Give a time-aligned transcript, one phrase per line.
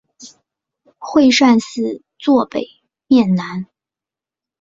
[0.97, 2.67] 会善寺坐北
[3.05, 3.67] 面南。